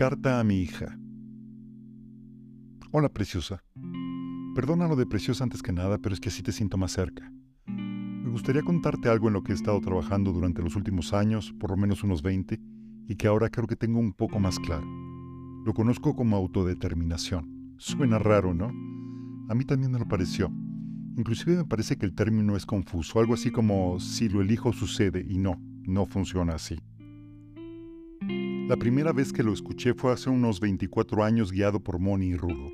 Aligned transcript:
Carta 0.00 0.40
a 0.40 0.44
mi 0.44 0.62
hija. 0.62 0.98
Hola, 2.90 3.10
preciosa. 3.10 3.62
Perdona 4.54 4.88
lo 4.88 4.96
de 4.96 5.04
preciosa 5.04 5.44
antes 5.44 5.62
que 5.62 5.74
nada, 5.74 5.98
pero 5.98 6.14
es 6.14 6.20
que 6.20 6.30
así 6.30 6.42
te 6.42 6.52
siento 6.52 6.78
más 6.78 6.92
cerca. 6.92 7.30
Me 7.66 8.30
gustaría 8.30 8.62
contarte 8.62 9.10
algo 9.10 9.28
en 9.28 9.34
lo 9.34 9.42
que 9.42 9.52
he 9.52 9.54
estado 9.54 9.78
trabajando 9.82 10.32
durante 10.32 10.62
los 10.62 10.74
últimos 10.74 11.12
años, 11.12 11.52
por 11.60 11.72
lo 11.72 11.76
menos 11.76 12.02
unos 12.02 12.22
20, 12.22 12.58
y 13.08 13.16
que 13.16 13.26
ahora 13.26 13.50
creo 13.50 13.66
que 13.66 13.76
tengo 13.76 13.98
un 13.98 14.14
poco 14.14 14.40
más 14.40 14.58
claro. 14.58 14.86
Lo 15.66 15.74
conozco 15.74 16.16
como 16.16 16.34
autodeterminación. 16.38 17.74
Suena 17.76 18.18
raro, 18.18 18.54
¿no? 18.54 18.68
A 19.50 19.54
mí 19.54 19.66
también 19.66 19.92
me 19.92 19.98
lo 19.98 20.08
pareció. 20.08 20.50
Inclusive 21.18 21.58
me 21.58 21.66
parece 21.66 21.98
que 21.98 22.06
el 22.06 22.14
término 22.14 22.56
es 22.56 22.64
confuso, 22.64 23.20
algo 23.20 23.34
así 23.34 23.50
como 23.50 24.00
si 24.00 24.30
lo 24.30 24.40
elijo 24.40 24.72
sucede, 24.72 25.26
y 25.28 25.36
no, 25.36 25.60
no 25.82 26.06
funciona 26.06 26.54
así. 26.54 26.78
La 28.70 28.76
primera 28.76 29.12
vez 29.12 29.32
que 29.32 29.42
lo 29.42 29.52
escuché 29.52 29.94
fue 29.94 30.12
hace 30.12 30.30
unos 30.30 30.60
24 30.60 31.24
años 31.24 31.50
guiado 31.50 31.80
por 31.80 31.98
Moni 31.98 32.26
y 32.26 32.36
Rudo. 32.36 32.70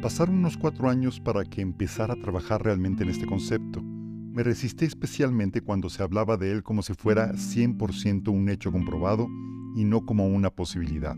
Pasaron 0.00 0.36
unos 0.36 0.56
cuatro 0.56 0.88
años 0.88 1.18
para 1.18 1.44
que 1.44 1.62
empezara 1.62 2.14
a 2.14 2.20
trabajar 2.20 2.62
realmente 2.62 3.02
en 3.02 3.08
este 3.08 3.26
concepto. 3.26 3.82
Me 3.82 4.44
resistí 4.44 4.84
especialmente 4.84 5.62
cuando 5.62 5.90
se 5.90 6.04
hablaba 6.04 6.36
de 6.36 6.52
él 6.52 6.62
como 6.62 6.82
si 6.82 6.94
fuera 6.94 7.32
100% 7.32 8.28
un 8.28 8.48
hecho 8.48 8.70
comprobado 8.70 9.26
y 9.74 9.82
no 9.82 10.06
como 10.06 10.28
una 10.28 10.50
posibilidad. 10.50 11.16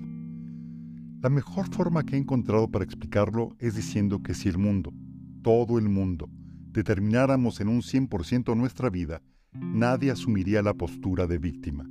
La 1.21 1.29
mejor 1.29 1.69
forma 1.69 2.03
que 2.03 2.17
he 2.17 2.19
encontrado 2.19 2.71
para 2.71 2.87
explicarlo 2.87 3.55
es 3.59 3.75
diciendo 3.75 4.23
que 4.23 4.33
si 4.33 4.49
el 4.49 4.57
mundo, 4.57 4.95
todo 5.43 5.79
el 5.79 5.91
mundo, 5.91 6.31
determináramos 6.71 7.61
en 7.61 7.69
un 7.69 7.83
100% 7.83 8.57
nuestra 8.57 8.89
vida, 8.89 9.21
nadie 9.53 10.11
asumiría 10.11 10.63
la 10.63 10.73
postura 10.73 11.27
de 11.27 11.37
víctima 11.37 11.87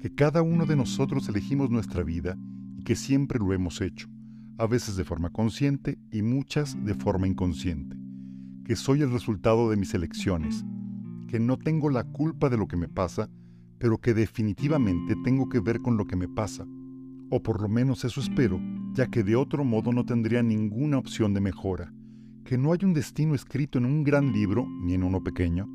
que 0.00 0.14
cada 0.14 0.40
uno 0.40 0.64
de 0.64 0.76
nosotros 0.76 1.28
elegimos 1.28 1.70
nuestra 1.70 2.02
vida 2.02 2.38
y 2.78 2.82
que 2.82 2.96
siempre 2.96 3.38
lo 3.38 3.52
hemos 3.52 3.82
hecho, 3.82 4.08
a 4.56 4.66
veces 4.66 4.96
de 4.96 5.04
forma 5.04 5.30
consciente 5.30 5.98
y 6.10 6.22
muchas 6.22 6.82
de 6.84 6.94
forma 6.94 7.28
inconsciente, 7.28 7.96
que 8.64 8.76
soy 8.76 9.02
el 9.02 9.12
resultado 9.12 9.68
de 9.68 9.76
mis 9.76 9.92
elecciones, 9.92 10.64
que 11.28 11.38
no 11.38 11.58
tengo 11.58 11.90
la 11.90 12.04
culpa 12.04 12.48
de 12.48 12.56
lo 12.56 12.66
que 12.66 12.78
me 12.78 12.88
pasa, 12.88 13.28
pero 13.78 13.98
que 13.98 14.14
definitivamente 14.14 15.16
tengo 15.22 15.48
que 15.50 15.60
ver 15.60 15.80
con 15.80 15.98
lo 15.98 16.06
que 16.06 16.16
me 16.16 16.28
pasa, 16.28 16.66
o 17.30 17.42
por 17.42 17.60
lo 17.60 17.68
menos 17.68 18.04
eso 18.04 18.20
espero, 18.20 18.58
ya 18.94 19.06
que 19.08 19.22
de 19.22 19.36
otro 19.36 19.64
modo 19.64 19.92
no 19.92 20.04
tendría 20.06 20.42
ninguna 20.42 20.98
opción 20.98 21.34
de 21.34 21.40
mejora, 21.40 21.92
que 22.44 22.56
no 22.56 22.72
hay 22.72 22.80
un 22.84 22.94
destino 22.94 23.34
escrito 23.34 23.78
en 23.78 23.84
un 23.84 24.02
gran 24.02 24.32
libro 24.32 24.66
ni 24.82 24.94
en 24.94 25.04
uno 25.04 25.22
pequeño, 25.22 25.68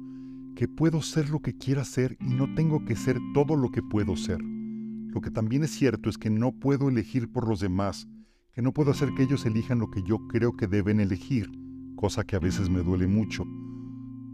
que 0.56 0.68
puedo 0.70 1.02
ser 1.02 1.30
lo 1.30 1.42
que 1.42 1.58
quiera 1.58 1.84
ser 1.84 2.18
y 2.22 2.34
no 2.34 2.54
tengo 2.56 2.86
que 2.86 2.96
ser 2.96 3.20
todo 3.34 3.56
lo 3.56 3.70
que 3.72 3.84
puedo 3.84 4.16
ser. 4.16 4.42
Lo 4.42 5.22
que 5.22 5.30
también 5.30 5.64
es 5.64 5.72
cierto 5.72 6.10
es 6.10 6.18
que 6.18 6.30
no 6.30 6.54
puedo 6.54 6.90
elegir 6.90 7.32
por 7.32 7.48
los 7.48 7.60
demás, 7.60 8.08
que 8.54 8.62
no 8.62 8.74
puedo 8.74 8.92
hacer 8.92 9.10
que 9.14 9.24
ellos 9.24 9.46
elijan 9.46 9.80
lo 9.80 9.92
que 9.92 10.02
yo 10.02 10.28
creo 10.28 10.56
que 10.56 10.68
deben 10.68 11.00
elegir, 11.02 11.52
cosa 11.96 12.24
que 12.24 12.38
a 12.38 12.40
veces 12.40 12.70
me 12.70 12.82
duele 12.82 13.08
mucho. 13.08 13.44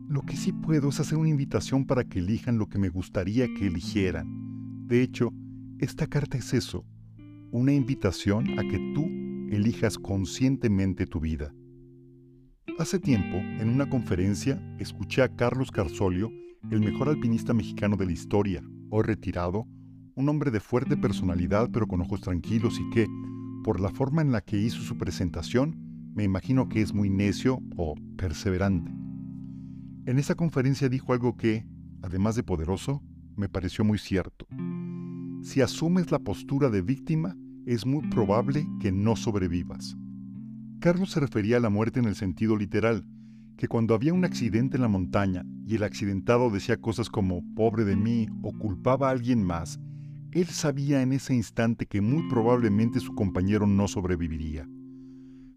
Lo 0.08 0.22
que 0.22 0.36
sí 0.36 0.52
puedo 0.52 0.90
es 0.90 1.00
hacer 1.00 1.18
una 1.18 1.30
invitación 1.30 1.86
para 1.86 2.04
que 2.04 2.20
elijan 2.20 2.58
lo 2.58 2.68
que 2.68 2.78
me 2.78 2.90
gustaría 2.90 3.48
que 3.54 3.68
eligieran. 3.68 4.88
De 4.88 5.02
hecho, 5.02 5.34
esta 5.80 6.06
carta 6.06 6.38
es 6.38 6.54
eso, 6.54 6.86
una 7.52 7.74
invitación 7.74 8.60
a 8.60 8.64
que 8.64 8.78
tú 8.94 9.06
elijas 9.50 9.98
conscientemente 9.98 11.08
tu 11.08 11.20
vida. 11.20 11.54
Hace 12.82 12.98
tiempo, 12.98 13.38
en 13.38 13.70
una 13.70 13.88
conferencia, 13.88 14.60
escuché 14.80 15.22
a 15.22 15.36
Carlos 15.36 15.70
Carzolio, 15.70 16.32
el 16.72 16.80
mejor 16.80 17.10
alpinista 17.10 17.54
mexicano 17.54 17.96
de 17.96 18.08
la 18.08 18.12
historia, 18.12 18.64
hoy 18.90 19.04
retirado, 19.04 19.68
un 20.16 20.28
hombre 20.30 20.50
de 20.50 20.60
fuerte 20.60 20.98
personalidad 20.98 21.70
pero 21.72 21.86
con 21.86 22.02
ojos 22.02 22.22
tranquilos 22.22 22.80
y 22.80 22.90
que, 22.90 23.06
por 23.64 23.80
la 23.80 23.90
forma 23.90 24.24
en 24.24 24.32
la 24.32 24.42
que 24.42 24.58
hizo 24.58 24.82
su 24.82 24.98
presentación, 24.98 25.76
me 26.16 26.24
imagino 26.24 26.70
que 26.70 26.82
es 26.82 26.92
muy 26.92 27.12
necio 27.12 27.60
o 27.78 27.94
perseverante. 28.18 28.92
En 30.08 30.18
esa 30.18 30.34
conferencia 30.34 30.90
dijo 30.90 31.14
algo 31.14 31.38
que, 31.38 31.68
además 32.02 32.36
de 32.36 32.42
poderoso, 32.42 33.04
me 33.36 33.48
pareció 33.48 33.86
muy 33.86 34.00
cierto. 34.00 34.48
Si 35.44 35.62
asumes 35.62 36.10
la 36.10 36.18
postura 36.18 36.72
de 36.72 36.82
víctima, 36.82 37.38
es 37.68 37.86
muy 37.86 38.10
probable 38.10 38.66
que 38.80 38.92
no 38.92 39.16
sobrevivas. 39.16 39.96
Carlos 40.82 41.12
se 41.12 41.20
refería 41.20 41.58
a 41.58 41.60
la 41.60 41.70
muerte 41.70 42.00
en 42.00 42.06
el 42.06 42.16
sentido 42.16 42.58
literal, 42.58 43.06
que 43.56 43.68
cuando 43.68 43.94
había 43.94 44.16
un 44.16 44.26
accidente 44.26 44.78
en 44.78 44.82
la 44.82 44.88
montaña 44.88 45.46
y 45.68 45.76
el 45.76 45.84
accidentado 45.84 46.50
decía 46.50 46.82
cosas 46.82 47.08
como 47.08 47.44
pobre 47.54 47.86
de 47.86 47.96
mí 47.96 48.28
o 48.42 48.52
culpaba 48.52 49.08
a 49.08 49.12
alguien 49.12 49.44
más, 49.44 49.80
él 50.32 50.48
sabía 50.48 51.04
en 51.04 51.14
ese 51.14 51.36
instante 51.36 51.86
que 51.86 52.02
muy 52.02 52.28
probablemente 52.30 53.00
su 53.00 53.14
compañero 53.14 53.68
no 53.68 53.88
sobreviviría. 53.88 54.68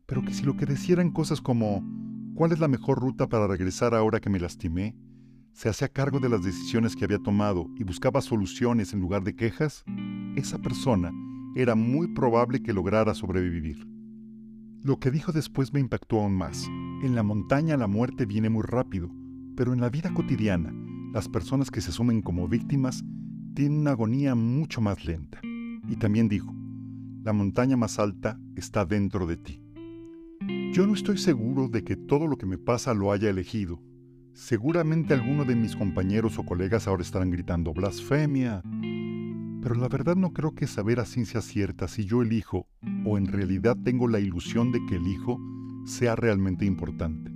Pero 0.04 0.22
que 0.22 0.34
si 0.34 0.42
lo 0.42 0.58
que 0.58 0.66
decía 0.66 0.96
eran 0.96 1.10
cosas 1.10 1.40
como 1.40 1.82
¿cuál 2.34 2.52
es 2.52 2.58
la 2.58 2.68
mejor 2.68 2.98
ruta 2.98 3.26
para 3.26 3.46
regresar 3.46 3.94
ahora 3.94 4.20
que 4.20 4.28
me 4.28 4.38
lastimé? 4.38 4.94
se 5.54 5.70
hacía 5.70 5.88
cargo 5.88 6.20
de 6.20 6.28
las 6.28 6.42
decisiones 6.42 6.96
que 6.96 7.04
había 7.06 7.18
tomado 7.18 7.70
y 7.76 7.84
buscaba 7.84 8.20
soluciones 8.20 8.92
en 8.92 9.00
lugar 9.00 9.22
de 9.22 9.36
quejas, 9.36 9.84
esa 10.36 10.58
persona 10.58 11.12
era 11.54 11.76
muy 11.76 12.08
probable 12.08 12.60
que 12.60 12.72
lograra 12.74 13.14
sobrevivir. 13.14 13.93
Lo 14.84 14.98
que 14.98 15.10
dijo 15.10 15.32
después 15.32 15.72
me 15.72 15.80
impactó 15.80 16.20
aún 16.20 16.36
más. 16.36 16.68
En 17.02 17.14
la 17.14 17.22
montaña 17.22 17.78
la 17.78 17.86
muerte 17.86 18.26
viene 18.26 18.50
muy 18.50 18.64
rápido, 18.64 19.10
pero 19.56 19.72
en 19.72 19.80
la 19.80 19.88
vida 19.88 20.12
cotidiana, 20.12 20.74
las 21.10 21.26
personas 21.26 21.70
que 21.70 21.80
se 21.80 21.88
asumen 21.88 22.20
como 22.20 22.48
víctimas 22.48 23.02
tienen 23.54 23.78
una 23.78 23.92
agonía 23.92 24.34
mucho 24.34 24.82
más 24.82 25.06
lenta. 25.06 25.40
Y 25.88 25.96
también 25.96 26.28
dijo, 26.28 26.54
la 27.22 27.32
montaña 27.32 27.78
más 27.78 27.98
alta 27.98 28.38
está 28.56 28.84
dentro 28.84 29.26
de 29.26 29.38
ti. 29.38 29.62
Yo 30.74 30.86
no 30.86 30.92
estoy 30.92 31.16
seguro 31.16 31.68
de 31.68 31.82
que 31.82 31.96
todo 31.96 32.26
lo 32.26 32.36
que 32.36 32.44
me 32.44 32.58
pasa 32.58 32.92
lo 32.92 33.10
haya 33.10 33.30
elegido. 33.30 33.80
Seguramente 34.34 35.14
alguno 35.14 35.46
de 35.46 35.56
mis 35.56 35.76
compañeros 35.76 36.38
o 36.38 36.44
colegas 36.44 36.86
ahora 36.88 37.00
estarán 37.00 37.30
gritando 37.30 37.72
blasfemia, 37.72 38.60
pero 39.64 39.76
la 39.76 39.88
verdad 39.88 40.14
no 40.14 40.34
creo 40.34 40.54
que 40.54 40.66
saber 40.66 41.00
a 41.00 41.06
ciencia 41.06 41.40
cierta 41.40 41.88
si 41.88 42.04
yo 42.04 42.20
elijo 42.20 42.68
o 43.06 43.16
en 43.16 43.24
realidad 43.24 43.78
tengo 43.82 44.08
la 44.08 44.20
ilusión 44.20 44.72
de 44.72 44.84
que 44.84 44.96
elijo 44.96 45.40
sea 45.86 46.14
realmente 46.16 46.66
importante. 46.66 47.32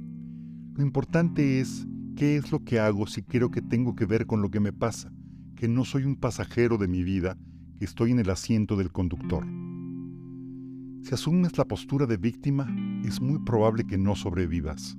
Lo 0.75 0.83
importante 0.83 1.59
es 1.59 1.87
qué 2.17 2.37
es 2.37 2.53
lo 2.53 2.65
que 2.65 2.81
hago 2.81 3.07
si 3.07 3.23
creo 3.23 3.51
que 3.51 3.63
tengo 3.63 3.97
que 3.97 4.05
ver 4.05 4.27
con 4.27 4.43
lo 4.43 4.51
que 4.51 4.61
me 4.61 4.75
pasa, 4.75 5.11
que 5.57 5.69
no 5.69 5.87
soy 5.87 6.05
un 6.05 6.17
pasajero 6.17 6.77
de 6.77 6.87
mi 6.87 7.03
vida, 7.03 7.39
que 7.79 7.87
estoy 7.87 8.11
en 8.11 8.19
el 8.19 8.29
asiento 8.29 8.77
del 8.77 8.93
conductor. 8.93 9.47
Si 11.05 11.15
asumes 11.15 11.57
la 11.57 11.65
postura 11.65 12.05
de 12.05 12.19
víctima, 12.19 12.69
es 13.07 13.23
muy 13.23 13.39
probable 13.39 13.87
que 13.87 13.97
no 13.97 14.15
sobrevivas. 14.15 14.99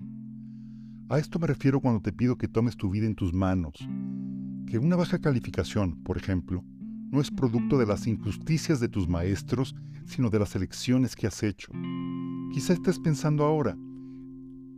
A 1.10 1.20
esto 1.20 1.38
me 1.38 1.46
refiero 1.46 1.80
cuando 1.80 2.02
te 2.02 2.12
pido 2.12 2.40
que 2.40 2.48
tomes 2.48 2.76
tu 2.76 2.90
vida 2.90 3.06
en 3.06 3.14
tus 3.14 3.36
manos, 3.36 3.76
que 4.66 4.80
una 4.80 4.96
baja 4.96 5.20
calificación, 5.20 6.02
por 6.02 6.18
ejemplo, 6.18 6.66
no 7.12 7.22
es 7.22 7.32
producto 7.32 7.78
de 7.78 7.86
las 7.86 8.08
injusticias 8.08 8.80
de 8.80 8.90
tus 8.90 9.08
maestros, 9.08 9.76
sino 10.06 10.30
de 10.30 10.40
las 10.40 10.56
elecciones 10.56 11.16
que 11.16 11.28
has 11.28 11.44
hecho. 11.44 11.72
Quizá 12.52 12.74
estés 12.74 13.00
pensando 13.00 13.44
ahora, 13.44 13.78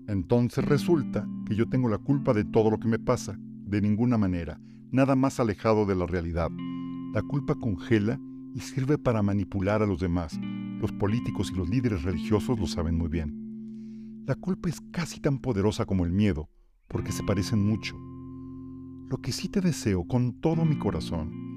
entonces 0.08 0.66
resulta 0.66 1.28
que 1.46 1.56
yo 1.56 1.70
tengo 1.70 1.88
la 1.88 1.98
culpa 1.98 2.34
de 2.34 2.44
todo 2.44 2.70
lo 2.70 2.80
que 2.80 2.88
me 2.88 3.00
pasa. 3.00 3.38
De 3.66 3.82
ninguna 3.82 4.18
manera, 4.18 4.60
nada 4.92 5.16
más 5.16 5.40
alejado 5.40 5.86
de 5.86 5.96
la 5.96 6.06
realidad. 6.06 6.50
La 7.14 7.22
culpa 7.22 7.56
congela 7.56 8.20
y 8.54 8.60
sirve 8.60 8.98
para 8.98 9.22
manipular 9.22 9.82
a 9.82 9.86
los 9.86 10.00
demás. 10.00 10.38
Los 10.82 10.92
políticos 10.92 11.52
y 11.54 11.58
los 11.58 11.70
líderes 11.70 12.04
religiosos 12.04 12.60
lo 12.60 12.68
saben 12.68 12.98
muy 12.98 13.08
bien. 13.08 14.24
La 14.26 14.36
culpa 14.36 14.68
es 14.68 14.82
casi 14.92 15.20
tan 15.22 15.40
poderosa 15.40 15.86
como 15.86 16.06
el 16.06 16.12
miedo, 16.12 16.50
porque 16.88 17.12
se 17.12 17.24
parecen 17.24 17.66
mucho. 17.66 17.96
Lo 19.10 19.18
que 19.22 19.32
sí 19.32 19.48
te 19.48 19.62
deseo 19.62 20.06
con 20.06 20.42
todo 20.42 20.66
mi 20.66 20.78
corazón 20.78 21.51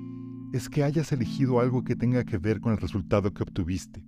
es 0.55 0.69
que 0.69 0.85
hayas 0.85 1.11
elegido 1.11 1.59
algo 1.59 1.83
que 1.83 1.97
tenga 1.97 2.23
que 2.23 2.39
ver 2.39 2.61
con 2.61 2.71
el 2.71 2.79
resultado 2.79 3.35
que 3.35 3.43
obtuviste, 3.43 4.05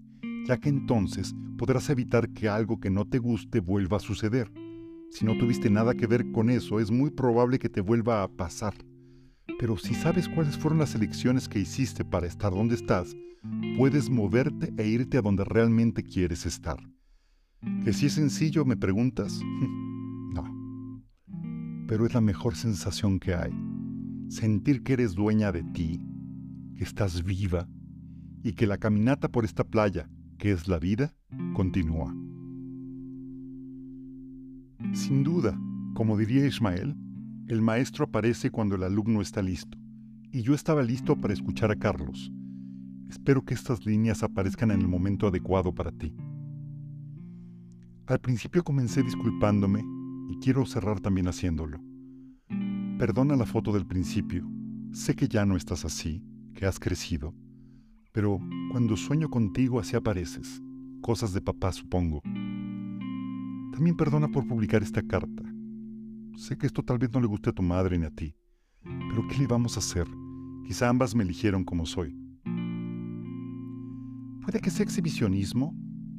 ya 0.47 0.57
que 0.59 0.69
entonces 0.69 1.35
podrás 1.59 1.91
evitar 1.91 2.29
que 2.31 2.49
algo 2.49 2.79
que 2.79 2.89
no 2.89 3.05
te 3.05 3.19
guste 3.19 3.59
vuelva 3.59 3.97
a 3.97 4.01
suceder. 4.01 4.53
Si 5.11 5.25
no 5.25 5.37
tuviste 5.37 5.71
nada 5.71 5.95
que 5.95 6.07
ver 6.07 6.31
con 6.31 6.49
eso, 6.49 6.79
es 6.79 6.93
muy 6.93 7.11
probable 7.11 7.59
que 7.59 7.69
te 7.69 7.81
vuelva 7.81 8.23
a 8.23 8.29
pasar. 8.29 8.75
Pero 9.59 9.77
si 9.77 9.93
sabes 9.95 10.29
cuáles 10.29 10.57
fueron 10.57 10.79
las 10.79 10.95
elecciones 10.95 11.49
que 11.49 11.59
hiciste 11.59 12.05
para 12.05 12.29
estar 12.29 12.53
donde 12.53 12.77
estás, 12.77 13.17
puedes 13.77 14.09
moverte 14.09 14.73
e 14.77 14.87
irte 14.87 15.19
a 15.19 15.23
donde 15.23 15.45
realmente 15.45 16.05
quieres 16.05 16.47
estar. 16.47 16.79
¿Que 17.83 17.93
si 17.93 18.07
es 18.07 18.13
sencillo, 18.13 18.65
me 18.65 18.77
preguntas? 18.77 19.41
no. 20.33 21.03
Pero 21.89 22.07
es 22.07 22.15
la 22.15 22.21
mejor 22.21 22.55
sensación 22.55 23.19
que 23.19 23.35
hay. 23.35 23.51
Sentir 24.29 24.85
que 24.85 24.93
eres 24.93 25.17
dueña 25.17 25.51
de 25.51 25.65
ti, 25.65 26.01
que 26.76 26.84
estás 26.84 27.25
viva 27.25 27.69
y 28.43 28.52
que 28.52 28.67
la 28.67 28.78
caminata 28.78 29.28
por 29.28 29.44
esta 29.44 29.64
playa, 29.64 30.08
que 30.38 30.52
es 30.52 30.69
la 30.69 30.78
vida, 30.78 31.14
continúa. 31.55 32.14
Sin 34.93 35.25
duda, 35.25 35.58
como 35.94 36.17
diría 36.17 36.46
Ismael, 36.46 36.96
el 37.49 37.62
maestro 37.62 38.05
aparece 38.05 38.50
cuando 38.50 38.76
el 38.76 38.82
alumno 38.82 39.20
está 39.20 39.43
listo, 39.43 39.78
y 40.31 40.43
yo 40.43 40.55
estaba 40.55 40.82
listo 40.82 41.17
para 41.17 41.32
escuchar 41.32 41.70
a 41.70 41.76
Carlos. 41.76 42.31
Espero 43.08 43.44
que 43.44 43.55
estas 43.55 43.87
líneas 43.87 44.23
aparezcan 44.23 44.70
en 44.70 44.81
el 44.81 44.88
momento 44.88 45.28
adecuado 45.28 45.75
para 45.75 45.93
ti. 45.93 46.14
Al 48.06 48.20
principio 48.20 48.62
comencé 48.62 49.02
disculpándome 49.02 49.84
y 50.28 50.38
quiero 50.38 50.67
cerrar 50.67 51.00
también 51.00 51.28
haciéndolo. 51.28 51.81
Perdona 52.99 53.37
la 53.37 53.46
foto 53.46 53.73
del 53.73 53.87
principio. 53.87 54.49
Sé 54.93 55.14
que 55.14 55.28
ya 55.28 55.44
no 55.44 55.56
estás 55.56 55.84
así, 55.84 56.23
que 56.56 56.67
has 56.67 56.81
crecido, 56.81 57.35
pero 58.12 58.41
cuando 58.73 58.97
sueño 58.97 59.29
contigo 59.29 59.79
así 59.79 59.94
apareces. 59.94 60.61
Cosas 61.03 61.32
de 61.32 61.41
papá, 61.41 61.70
supongo. 61.70 62.23
También 63.73 63.97
perdona 63.97 64.29
por 64.29 64.49
publicar 64.49 64.82
esta 64.82 65.03
carta. 65.03 65.44
Sé 66.37 66.56
que 66.56 66.67
esto 66.67 66.82
tal 66.82 66.99
vez 66.99 67.12
no 67.12 67.20
le 67.20 67.26
guste 67.26 67.50
a 67.50 67.53
tu 67.53 67.62
madre 67.62 67.99
ni 67.99 68.06
a 68.06 68.11
ti, 68.11 68.35
pero 68.82 69.26
¿qué 69.29 69.38
le 69.38 69.47
vamos 69.47 69.76
a 69.76 69.81
hacer? 69.81 70.06
Quizá 70.67 70.88
ambas 70.88 71.14
me 71.14 71.23
eligieron 71.23 71.64
como 71.64 71.87
soy. 71.87 72.19
Puede 74.43 74.61
que 74.61 74.70
sea 74.70 74.85
exhibicionismo, 74.85 75.75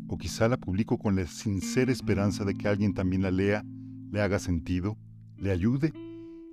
o 0.07 0.17
quizá 0.17 0.47
la 0.47 0.57
publico 0.57 0.97
con 0.97 1.15
la 1.15 1.25
sincera 1.25 1.91
esperanza 1.91 2.45
de 2.45 2.55
que 2.55 2.67
alguien 2.67 2.93
también 2.93 3.23
la 3.23 3.31
lea, 3.31 3.63
le 4.11 4.21
haga 4.21 4.39
sentido, 4.39 4.97
le 5.37 5.51
ayude, 5.51 5.93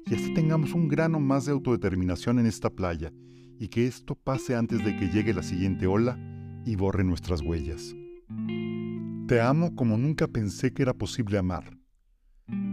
y 0.06 0.14
así 0.14 0.34
tengamos 0.34 0.72
un 0.72 0.88
grano 0.88 1.20
más 1.20 1.46
de 1.46 1.52
autodeterminación 1.52 2.38
en 2.38 2.46
esta 2.46 2.70
playa, 2.70 3.12
y 3.58 3.68
que 3.68 3.86
esto 3.86 4.14
pase 4.14 4.54
antes 4.56 4.84
de 4.84 4.96
que 4.96 5.08
llegue 5.08 5.34
la 5.34 5.42
siguiente 5.42 5.86
ola 5.86 6.18
y 6.64 6.76
borre 6.76 7.04
nuestras 7.04 7.40
huellas. 7.40 7.94
Te 9.26 9.40
amo 9.40 9.74
como 9.74 9.96
nunca 9.96 10.26
pensé 10.26 10.72
que 10.72 10.82
era 10.82 10.94
posible 10.94 11.38
amar. 11.38 11.78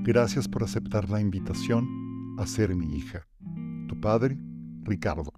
Gracias 0.03 0.47
por 0.47 0.63
aceptar 0.63 1.09
la 1.09 1.21
invitación 1.21 1.87
a 2.37 2.45
ser 2.45 2.75
mi 2.75 2.97
hija. 2.97 3.27
Tu 3.87 3.99
padre, 3.99 4.37
Ricardo. 4.83 5.31